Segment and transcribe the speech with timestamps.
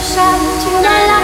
[0.00, 1.17] 山青水蓝。